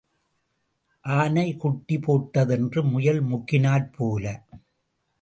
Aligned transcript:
ஆனை 1.05 1.57
குட்டி 1.57 1.97
போட்டதென்று 1.97 2.83
முயல் 2.83 3.23
முக்கினாற்போல. 3.23 4.25